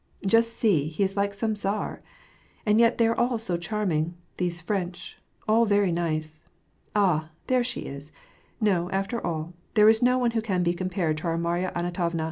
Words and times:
^' 0.23 0.25
Just 0.27 0.53
see, 0.53 0.87
he 0.87 1.03
is 1.03 1.15
like 1.15 1.31
some 1.31 1.53
tsar! 1.55 2.01
And 2.65 2.79
yet 2.79 2.97
they 2.97 3.05
are 3.05 3.15
all 3.15 3.37
so 3.37 3.55
charming,— 3.55 4.15
these 4.37 4.59
French,— 4.59 5.19
all 5.47 5.65
very 5.67 5.91
nice. 5.91 6.41
Ah! 6.95 7.19
and 7.29 7.29
there 7.45 7.63
she 7.63 7.81
is! 7.81 8.11
No, 8.59 8.89
after 8.89 9.23
all, 9.23 9.53
there 9.75 9.87
is 9.89 10.01
no 10.01 10.17
one 10.17 10.31
who 10.31 10.41
can 10.41 10.63
be 10.63 10.73
compared 10.73 11.17
to 11.17 11.27
our 11.27 11.37
Marya 11.37 11.71
Anton 11.75 11.93
ovna. 11.97 12.19